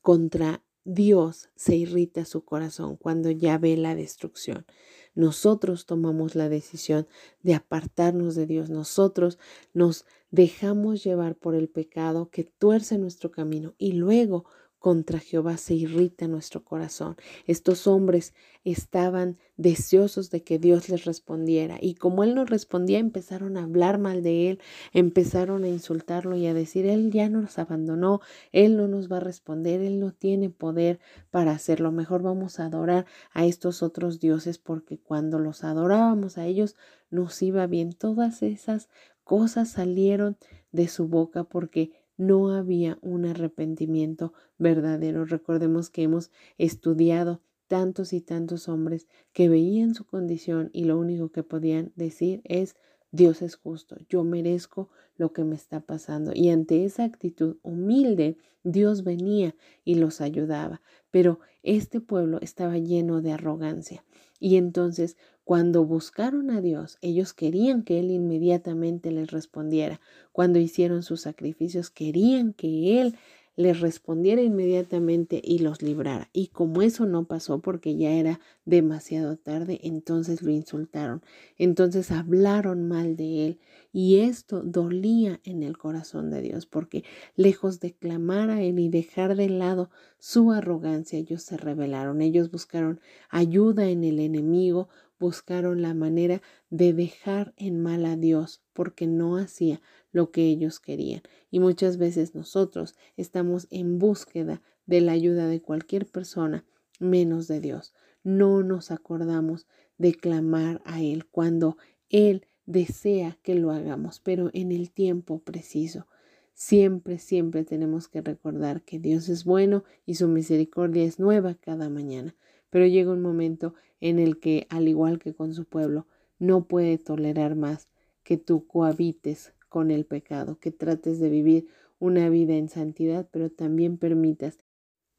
contra 0.00 0.64
Dios 0.82 1.48
se 1.54 1.76
irrita 1.76 2.24
su 2.24 2.44
corazón 2.44 2.96
cuando 2.96 3.30
ya 3.30 3.56
ve 3.56 3.76
la 3.76 3.94
destrucción. 3.94 4.66
Nosotros 5.14 5.86
tomamos 5.86 6.34
la 6.34 6.48
decisión 6.48 7.06
de 7.44 7.54
apartarnos 7.54 8.34
de 8.34 8.46
Dios. 8.46 8.68
Nosotros 8.68 9.38
nos 9.74 10.06
dejamos 10.32 11.04
llevar 11.04 11.36
por 11.36 11.54
el 11.54 11.68
pecado 11.68 12.30
que 12.30 12.42
tuerce 12.42 12.98
nuestro 12.98 13.30
camino 13.30 13.76
y 13.78 13.92
luego 13.92 14.46
contra 14.78 15.18
Jehová 15.18 15.56
se 15.56 15.74
irrita 15.74 16.28
nuestro 16.28 16.64
corazón. 16.64 17.16
Estos 17.46 17.86
hombres 17.86 18.34
estaban 18.64 19.38
deseosos 19.56 20.30
de 20.30 20.42
que 20.42 20.58
Dios 20.58 20.88
les 20.88 21.04
respondiera 21.04 21.78
y 21.80 21.94
como 21.94 22.22
él 22.22 22.34
no 22.34 22.44
respondía 22.44 22.98
empezaron 22.98 23.56
a 23.56 23.64
hablar 23.64 23.98
mal 23.98 24.22
de 24.22 24.50
él, 24.50 24.60
empezaron 24.92 25.64
a 25.64 25.68
insultarlo 25.68 26.36
y 26.36 26.46
a 26.46 26.54
decir, 26.54 26.86
él 26.86 27.10
ya 27.10 27.28
nos 27.28 27.58
abandonó, 27.58 28.20
él 28.52 28.76
no 28.76 28.86
nos 28.88 29.10
va 29.10 29.16
a 29.16 29.20
responder, 29.20 29.80
él 29.80 29.98
no 29.98 30.12
tiene 30.12 30.50
poder 30.50 31.00
para 31.30 31.52
hacerlo, 31.52 31.90
mejor 31.90 32.22
vamos 32.22 32.60
a 32.60 32.66
adorar 32.66 33.06
a 33.32 33.46
estos 33.46 33.82
otros 33.82 34.20
dioses 34.20 34.58
porque 34.58 34.98
cuando 34.98 35.38
los 35.38 35.64
adorábamos 35.64 36.38
a 36.38 36.46
ellos 36.46 36.76
nos 37.10 37.40
iba 37.42 37.66
bien. 37.66 37.92
Todas 37.92 38.42
esas 38.42 38.88
cosas 39.24 39.70
salieron 39.70 40.36
de 40.72 40.88
su 40.88 41.08
boca 41.08 41.44
porque 41.44 41.92
no 42.18 42.52
había 42.52 42.98
un 43.00 43.24
arrepentimiento 43.24 44.34
verdadero. 44.58 45.24
Recordemos 45.24 45.88
que 45.88 46.02
hemos 46.02 46.30
estudiado 46.58 47.40
tantos 47.68 48.12
y 48.12 48.20
tantos 48.20 48.68
hombres 48.68 49.08
que 49.32 49.48
veían 49.48 49.94
su 49.94 50.04
condición 50.04 50.70
y 50.72 50.84
lo 50.84 50.98
único 50.98 51.30
que 51.30 51.42
podían 51.42 51.92
decir 51.96 52.42
es 52.44 52.76
Dios 53.10 53.40
es 53.40 53.56
justo, 53.56 53.96
yo 54.10 54.22
merezco 54.22 54.90
lo 55.16 55.32
que 55.32 55.42
me 55.42 55.54
está 55.54 55.80
pasando. 55.80 56.32
Y 56.34 56.50
ante 56.50 56.84
esa 56.84 57.04
actitud 57.04 57.56
humilde, 57.62 58.36
Dios 58.64 59.02
venía 59.02 59.54
y 59.84 59.94
los 59.94 60.20
ayudaba. 60.20 60.82
Pero 61.10 61.40
este 61.62 62.00
pueblo 62.00 62.38
estaba 62.42 62.76
lleno 62.76 63.22
de 63.22 63.32
arrogancia. 63.32 64.04
Y 64.40 64.56
entonces 64.56 65.16
cuando 65.48 65.86
buscaron 65.86 66.50
a 66.50 66.60
Dios, 66.60 66.98
ellos 67.00 67.32
querían 67.32 67.82
que 67.82 68.00
Él 68.00 68.10
inmediatamente 68.10 69.10
les 69.10 69.30
respondiera. 69.30 69.98
Cuando 70.30 70.58
hicieron 70.58 71.02
sus 71.02 71.22
sacrificios, 71.22 71.88
querían 71.88 72.52
que 72.52 73.00
Él 73.00 73.16
les 73.58 73.80
respondiera 73.80 74.40
inmediatamente 74.40 75.42
y 75.44 75.58
los 75.58 75.82
librara. 75.82 76.30
Y 76.32 76.46
como 76.46 76.80
eso 76.80 77.06
no 77.06 77.24
pasó 77.24 77.58
porque 77.60 77.96
ya 77.96 78.12
era 78.12 78.38
demasiado 78.64 79.36
tarde, 79.36 79.80
entonces 79.82 80.42
lo 80.42 80.52
insultaron. 80.52 81.22
Entonces 81.56 82.12
hablaron 82.12 82.86
mal 82.86 83.16
de 83.16 83.46
él. 83.46 83.60
Y 83.92 84.20
esto 84.20 84.62
dolía 84.62 85.40
en 85.42 85.64
el 85.64 85.76
corazón 85.76 86.30
de 86.30 86.40
Dios 86.40 86.66
porque 86.66 87.02
lejos 87.34 87.80
de 87.80 87.94
clamar 87.94 88.50
a 88.50 88.62
él 88.62 88.78
y 88.78 88.90
dejar 88.90 89.34
de 89.34 89.48
lado 89.48 89.90
su 90.18 90.52
arrogancia, 90.52 91.18
ellos 91.18 91.42
se 91.42 91.56
rebelaron. 91.56 92.22
Ellos 92.22 92.52
buscaron 92.52 93.00
ayuda 93.28 93.88
en 93.88 94.04
el 94.04 94.20
enemigo, 94.20 94.88
buscaron 95.18 95.82
la 95.82 95.94
manera 95.94 96.42
de 96.70 96.92
dejar 96.92 97.54
en 97.56 97.82
mal 97.82 98.06
a 98.06 98.14
Dios 98.14 98.62
porque 98.72 99.08
no 99.08 99.36
hacía 99.36 99.80
lo 100.12 100.30
que 100.30 100.46
ellos 100.46 100.80
querían. 100.80 101.22
Y 101.50 101.60
muchas 101.60 101.98
veces 101.98 102.34
nosotros 102.34 102.94
estamos 103.16 103.66
en 103.70 103.98
búsqueda 103.98 104.62
de 104.86 105.00
la 105.00 105.12
ayuda 105.12 105.46
de 105.46 105.60
cualquier 105.60 106.06
persona 106.06 106.64
menos 106.98 107.48
de 107.48 107.60
Dios. 107.60 107.92
No 108.22 108.62
nos 108.62 108.90
acordamos 108.90 109.66
de 109.98 110.14
clamar 110.14 110.80
a 110.84 111.02
Él 111.02 111.26
cuando 111.26 111.76
Él 112.08 112.46
desea 112.66 113.38
que 113.42 113.54
lo 113.54 113.70
hagamos, 113.70 114.20
pero 114.20 114.50
en 114.52 114.72
el 114.72 114.90
tiempo 114.90 115.40
preciso. 115.40 116.06
Siempre, 116.54 117.18
siempre 117.18 117.64
tenemos 117.64 118.08
que 118.08 118.20
recordar 118.20 118.82
que 118.82 118.98
Dios 118.98 119.28
es 119.28 119.44
bueno 119.44 119.84
y 120.06 120.16
su 120.16 120.26
misericordia 120.26 121.04
es 121.04 121.18
nueva 121.18 121.54
cada 121.54 121.88
mañana. 121.88 122.34
Pero 122.70 122.86
llega 122.86 123.12
un 123.12 123.22
momento 123.22 123.74
en 124.00 124.18
el 124.18 124.38
que, 124.38 124.66
al 124.68 124.88
igual 124.88 125.18
que 125.18 125.34
con 125.34 125.54
su 125.54 125.64
pueblo, 125.64 126.06
no 126.38 126.66
puede 126.66 126.98
tolerar 126.98 127.54
más 127.54 127.88
que 128.22 128.36
tú 128.36 128.66
cohabites 128.66 129.52
con 129.68 129.90
el 129.90 130.04
pecado, 130.04 130.58
que 130.58 130.70
trates 130.70 131.20
de 131.20 131.28
vivir 131.28 131.68
una 131.98 132.28
vida 132.28 132.54
en 132.54 132.68
santidad, 132.68 133.28
pero 133.30 133.50
también 133.50 133.98
permitas 133.98 134.58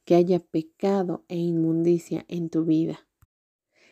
que 0.06 0.16
haya 0.16 0.40
pecado 0.40 1.24
e 1.28 1.38
inmundicia 1.38 2.26
en 2.28 2.50
tu 2.50 2.66
vida. 2.66 3.08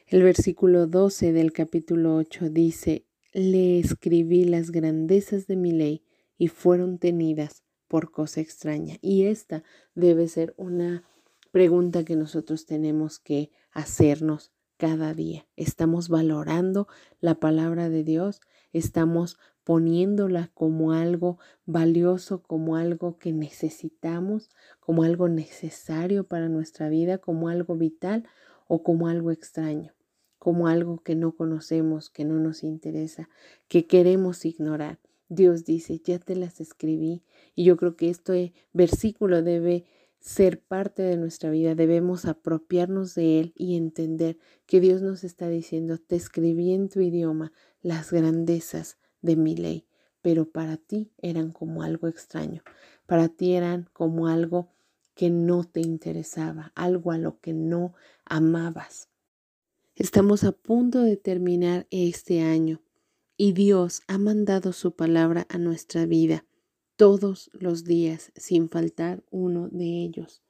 El 0.08 0.24
versículo 0.24 0.88
12 0.88 1.34
del 1.34 1.52
capítulo 1.52 2.16
8 2.16 2.50
dice, 2.50 3.06
le 3.34 3.80
escribí 3.80 4.46
las 4.46 4.72
grandezas 4.72 5.48
de 5.48 5.58
mi 5.58 5.72
ley 5.72 6.04
y 6.38 6.48
fueron 6.48 6.98
tenidas 6.98 7.64
por 7.88 8.12
cosa 8.12 8.42
extraña. 8.42 8.98
Y 9.02 9.26
esta 9.26 9.64
debe 9.96 10.28
ser 10.28 10.54
una 10.58 11.04
pregunta 11.52 12.04
que 12.04 12.16
nosotros 12.16 12.66
tenemos 12.66 13.20
que 13.20 13.52
hacernos 13.72 14.52
cada 14.78 15.14
día. 15.14 15.48
¿Estamos 15.56 16.10
valorando 16.10 16.88
la 17.20 17.36
palabra 17.36 17.90
de 17.90 18.04
Dios? 18.04 18.42
¿Estamos 18.74 19.38
poniéndola 19.68 20.50
como 20.54 20.94
algo 20.94 21.40
valioso, 21.66 22.42
como 22.42 22.78
algo 22.78 23.18
que 23.18 23.34
necesitamos, 23.34 24.50
como 24.80 25.04
algo 25.04 25.28
necesario 25.28 26.24
para 26.24 26.48
nuestra 26.48 26.88
vida, 26.88 27.18
como 27.18 27.50
algo 27.50 27.76
vital 27.76 28.24
o 28.70 28.82
como 28.82 29.10
algo 29.10 29.30
extraño, 29.30 29.92
como 30.40 30.70
algo 30.70 31.04
que 31.04 31.16
no 31.16 31.36
conocemos, 31.36 32.10
que 32.10 32.24
no 32.24 32.40
nos 32.40 32.64
interesa, 32.64 33.28
que 33.68 33.88
queremos 33.88 34.46
ignorar. 34.46 35.00
Dios 35.28 35.66
dice, 35.66 36.00
ya 36.02 36.18
te 36.18 36.38
las 36.38 36.62
escribí 36.62 37.22
y 37.54 37.66
yo 37.66 37.76
creo 37.76 37.98
que 37.98 38.10
este 38.10 38.54
versículo 38.72 39.44
debe 39.44 39.84
ser 40.22 40.62
parte 40.62 41.04
de 41.04 41.18
nuestra 41.18 41.50
vida, 41.50 41.76
debemos 41.76 42.24
apropiarnos 42.24 43.16
de 43.16 43.42
él 43.42 43.54
y 43.54 43.76
entender 43.76 44.38
que 44.66 44.80
Dios 44.80 45.02
nos 45.02 45.26
está 45.26 45.50
diciendo, 45.50 45.98
te 45.98 46.16
escribí 46.16 46.72
en 46.72 46.88
tu 46.88 47.02
idioma 47.02 47.52
las 47.82 48.14
grandezas 48.14 48.98
de 49.22 49.36
mi 49.36 49.56
ley, 49.56 49.88
pero 50.22 50.50
para 50.50 50.78
ti 50.78 51.12
eran 51.18 51.52
como 51.52 51.84
algo 51.84 52.08
extraño, 52.08 52.64
para 53.06 53.30
ti 53.30 53.54
eran 53.54 53.90
como 53.94 54.28
algo 54.28 54.70
que 55.16 55.30
no 55.30 55.64
te 55.64 55.82
interesaba, 55.82 56.72
algo 56.76 57.12
a 57.12 57.18
lo 57.18 57.40
que 57.40 57.54
no 57.54 57.94
amabas. 58.24 59.10
Estamos 59.96 60.44
a 60.44 60.52
punto 60.52 61.02
de 61.02 61.18
terminar 61.18 61.88
este 61.90 62.42
año 62.42 62.82
y 63.36 63.54
Dios 63.54 64.04
ha 64.08 64.20
mandado 64.20 64.74
su 64.74 64.96
palabra 64.96 65.48
a 65.50 65.58
nuestra 65.58 66.06
vida 66.06 66.46
todos 66.98 67.50
los 67.54 67.84
días 67.84 68.32
sin 68.36 68.70
faltar 68.70 69.24
uno 69.32 69.70
de 69.70 70.04
ellos. 70.04 70.44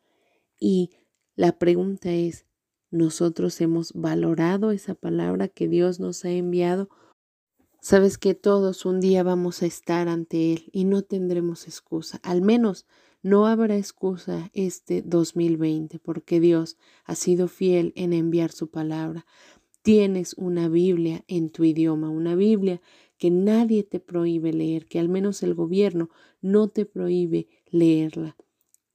Y 0.60 0.92
la 1.36 1.60
pregunta 1.60 2.12
es, 2.12 2.46
¿nosotros 2.90 3.62
hemos 3.62 3.94
valorado 3.94 4.72
esa 4.72 4.96
palabra 4.96 5.48
que 5.48 5.68
Dios 5.68 6.00
nos 6.00 6.26
ha 6.26 6.32
enviado 6.32 6.90
Sabes 7.89 8.17
que 8.17 8.34
todos 8.34 8.86
un 8.86 9.00
día 9.00 9.24
vamos 9.24 9.63
a 9.63 9.65
estar 9.65 10.10
ante 10.10 10.51
Él 10.51 10.70
y 10.74 10.84
no 10.84 11.03
tendremos 11.03 11.67
excusa. 11.67 12.20
Al 12.22 12.41
menos 12.41 12.86
no 13.24 13.48
habrá 13.48 13.77
excusa 13.77 14.51
este 14.51 15.01
2020 15.03 15.98
porque 16.00 16.41
Dios 16.41 16.75
ha 17.06 17.15
sido 17.15 17.48
fiel 17.48 17.94
en 17.96 18.12
enviar 18.12 18.51
su 18.51 18.70
palabra. 18.70 19.25
Tienes 19.84 20.34
una 20.34 20.67
Biblia 20.67 21.24
en 21.29 21.50
tu 21.50 21.63
idioma, 21.63 22.10
una 22.10 22.36
Biblia 22.36 22.82
que 23.17 23.32
nadie 23.32 23.84
te 23.84 24.01
prohíbe 24.01 24.51
leer, 24.51 24.86
que 24.88 25.00
al 25.00 25.08
menos 25.08 25.41
el 25.41 25.53
gobierno 25.53 26.10
no 26.41 26.67
te 26.67 26.86
prohíbe 26.86 27.48
leerla. 27.67 28.36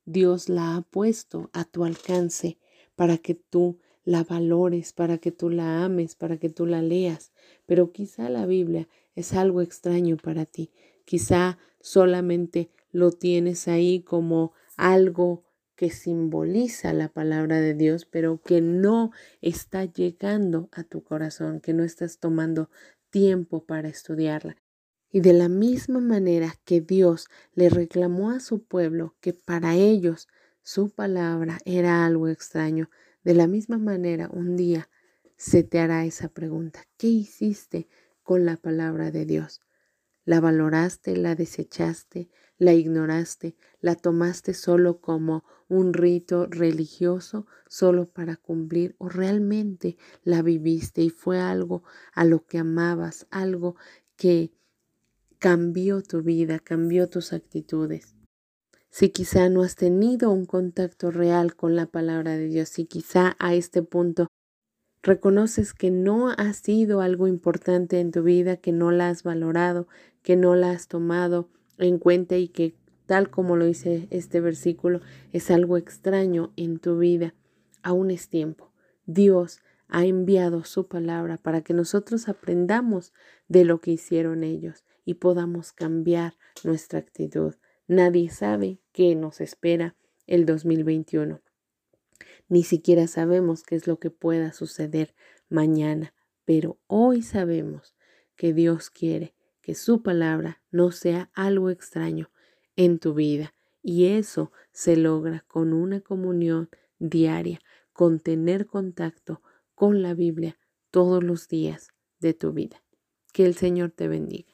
Dios 0.05 0.51
la 0.51 0.77
ha 0.77 0.83
puesto 0.83 1.49
a 1.55 1.65
tu 1.65 1.85
alcance 1.85 2.59
para 2.95 3.17
que 3.17 3.37
tú 3.37 3.79
la 4.05 4.25
valores, 4.25 4.93
para 4.93 5.19
que 5.19 5.33
tú 5.33 5.51
la 5.51 5.85
ames, 5.85 6.15
para 6.15 6.37
que 6.39 6.49
tú 6.49 6.67
la 6.67 6.83
leas. 6.83 7.33
Pero 7.67 7.93
quizá 7.93 8.29
la 8.29 8.47
Biblia 8.47 8.89
es 9.15 9.33
algo 9.33 9.61
extraño 9.61 10.17
para 10.17 10.47
ti. 10.47 10.71
Quizá 11.05 11.59
solamente 11.81 12.71
lo 12.91 13.13
tienes 13.13 13.69
ahí 13.69 14.03
como 14.03 14.53
algo 14.77 15.45
que 15.77 15.91
simboliza 15.91 16.93
la 16.93 17.09
palabra 17.09 17.61
de 17.61 17.75
Dios, 17.75 18.05
pero 18.05 18.41
que 18.41 18.61
no 18.61 19.11
está 19.41 19.85
llegando 19.85 20.69
a 20.73 20.85
tu 20.85 21.03
corazón, 21.03 21.61
que 21.61 21.73
no 21.73 21.83
estás 21.83 22.19
tomando 22.19 22.71
tiempo 23.11 23.65
para 23.65 23.89
estudiarla. 23.89 24.57
Y 25.11 25.21
de 25.21 25.33
la 25.33 25.49
misma 25.49 26.01
manera 26.01 26.55
que 26.65 26.81
Dios 26.81 27.27
le 27.55 27.69
reclamó 27.69 28.31
a 28.31 28.41
su 28.41 28.63
pueblo 28.63 29.15
que 29.21 29.33
para 29.35 29.75
ellos 29.75 30.29
su 30.63 30.91
palabra 30.91 31.59
era 31.65 32.07
algo 32.07 32.29
extraño, 32.29 32.89
de 33.25 33.35
la 33.35 33.47
misma 33.47 33.79
manera 33.79 34.29
un 34.33 34.57
día 34.57 34.89
se 35.37 35.63
te 35.63 35.81
hará 35.81 36.05
esa 36.05 36.29
pregunta. 36.29 36.87
¿Qué 36.97 37.09
hiciste 37.09 37.89
con 38.23 38.45
la 38.45 38.57
palabra 38.57 39.11
de 39.11 39.27
Dios? 39.27 39.61
¿La 40.25 40.41
valoraste, 40.41 41.17
la 41.17 41.35
desechaste, 41.35 42.29
la 42.59 42.75
ignoraste, 42.75 43.57
la 43.81 43.97
tomaste 43.97 44.55
solo 44.55 45.01
como 45.01 45.45
un 45.69 45.93
rito 45.93 46.47
religioso, 46.47 47.47
solo 47.67 48.09
para 48.09 48.37
cumplir 48.37 48.95
o 48.99 49.09
realmente 49.09 49.97
la 50.23 50.43
viviste 50.43 51.03
y 51.03 51.11
fue 51.11 51.41
algo 51.41 51.83
a 52.13 52.25
lo 52.25 52.47
que 52.47 52.59
amabas, 52.59 53.27
algo 53.31 53.75
que 54.15 54.53
cambió 55.41 56.03
tu 56.03 56.23
vida, 56.23 56.61
cambió 56.61 57.09
tus 57.09 57.33
actitudes? 57.33 58.15
Si 58.93 59.09
quizá 59.09 59.49
no 59.49 59.63
has 59.63 59.75
tenido 59.75 60.31
un 60.31 60.45
contacto 60.45 61.11
real 61.11 61.57
con 61.57 61.77
la 61.77 61.87
palabra 61.87 62.37
de 62.37 62.49
Dios, 62.49 62.69
si 62.69 62.85
quizá 62.85 63.37
a 63.39 63.55
este 63.55 63.83
punto 63.83 64.27
reconoces 65.03 65.73
que 65.73 65.91
no 65.91 66.29
ha 66.29 66.53
sido 66.53 67.01
algo 67.01 67.27
importante 67.27 68.01
en 68.01 68.11
tu 68.11 68.23
vida, 68.23 68.59
que 68.59 68.71
no 68.71 68.91
la 68.91 69.09
has 69.09 69.23
valorado, 69.23 69.89
que 70.23 70.37
no 70.37 70.55
la 70.57 70.73
has 70.73 70.89
tomado 70.89 71.49
en 71.79 71.99
cuenta 71.99 72.37
y 72.37 72.49
que 72.49 72.77
tal 73.07 73.31
como 73.31 73.57
lo 73.57 73.65
dice 73.65 74.09
este 74.11 74.43
versículo, 74.43 75.01
es 75.33 75.51
algo 75.51 75.79
extraño 75.79 76.53
en 76.57 76.79
tu 76.79 76.99
vida, 76.99 77.35
aún 77.83 78.11
es 78.11 78.29
tiempo. 78.29 78.75
Dios 79.07 79.61
ha 79.89 80.05
enviado 80.05 80.65
su 80.65 80.87
palabra 80.87 81.39
para 81.39 81.63
que 81.63 81.73
nosotros 81.73 82.29
aprendamos 82.29 83.15
de 83.49 83.65
lo 83.65 83.81
que 83.81 83.93
hicieron 83.93 84.45
ellos 84.45 84.85
y 85.07 85.15
podamos 85.15 85.73
cambiar 85.73 86.35
nuestra 86.63 86.99
actitud. 86.99 87.55
Nadie 87.93 88.31
sabe 88.31 88.81
qué 88.93 89.15
nos 89.15 89.43
espera 89.43 89.97
el 90.27 90.47
2021. 90.47 91.43
Ni 92.49 92.63
siquiera 92.63 93.07
sabemos 93.07 93.65
qué 93.65 93.75
es 93.75 93.87
lo 93.87 93.99
que 93.99 94.09
pueda 94.09 94.55
suceder 94.55 95.15
mañana, 95.51 96.15
pero 96.47 96.79
hoy 96.87 97.21
sabemos 97.21 97.95
que 98.35 98.55
Dios 98.55 98.89
quiere 98.89 99.35
que 99.61 99.75
su 99.75 100.03
palabra 100.03 100.63
no 100.71 100.91
sea 100.91 101.31
algo 101.35 101.69
extraño 101.69 102.31
en 102.77 102.99
tu 102.99 103.13
vida. 103.13 103.53
Y 103.83 104.07
eso 104.07 104.53
se 104.71 104.97
logra 104.97 105.45
con 105.47 105.75
una 105.75 106.01
comunión 106.01 106.71
diaria, 106.99 107.61
con 107.93 108.21
tener 108.21 108.65
contacto 108.65 109.43
con 109.75 110.01
la 110.01 110.15
Biblia 110.15 110.57
todos 110.91 111.23
los 111.23 111.47
días 111.47 111.89
de 112.21 112.33
tu 112.33 112.55
vida. 112.55 112.83
Que 113.35 113.45
el 113.45 113.55
Señor 113.55 113.91
te 113.91 114.09
bendiga. 114.09 114.52